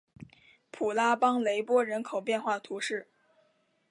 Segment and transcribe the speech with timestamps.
[0.71, 3.07] 普拉邦雷波人口变化图示